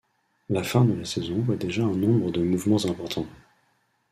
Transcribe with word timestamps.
La 0.49 0.63
fin 0.63 0.83
de 0.83 0.93
la 0.93 1.05
saison 1.05 1.41
voit 1.41 1.57
déjà 1.57 1.83
un 1.83 1.95
nombre 1.95 2.31
de 2.31 2.41
mouvements 2.41 2.83
important. 2.85 3.27